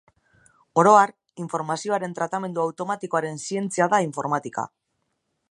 [0.83, 1.13] Oro har,
[1.43, 4.67] informazioaren tratamendu automatikoaren zientzia da informatika.